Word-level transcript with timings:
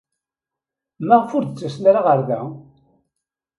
Maɣef 1.07 1.25
kan 1.31 1.35
ur 1.37 1.43
d-ttasen 1.45 1.89
ara 1.89 2.01
ɣer 2.07 2.19
da? 2.27 2.39